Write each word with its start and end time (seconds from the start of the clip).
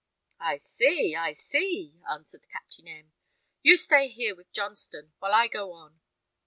"I 0.39 0.57
see, 0.57 1.15
I 1.15 1.33
see," 1.33 2.01
answered 2.09 2.49
Captain 2.49 2.87
M. 2.87 3.13
"You 3.61 3.77
stay 3.77 4.07
here 4.07 4.35
with 4.35 4.51
Johnstone, 4.51 5.13
while 5.19 5.35
I 5.35 5.47
go 5.47 5.73
on. 5.73 5.99